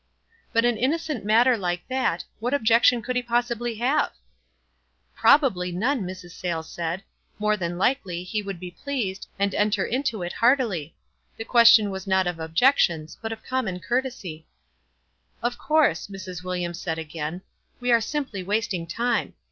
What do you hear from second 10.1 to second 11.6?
it heartily. The